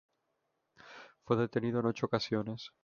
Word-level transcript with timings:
Fue 1.25 1.37
detenido 1.37 1.79
en 1.79 1.85
ocho 1.85 2.07
ocasiones. 2.07 2.71